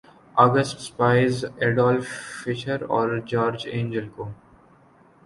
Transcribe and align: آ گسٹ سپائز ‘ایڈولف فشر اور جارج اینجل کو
آ 0.35 0.45
گسٹ 0.53 0.77
سپائز 0.79 1.43
‘ایڈولف 1.57 2.07
فشر 2.43 2.81
اور 2.89 3.17
جارج 3.27 3.67
اینجل 3.71 4.07
کو 4.15 4.29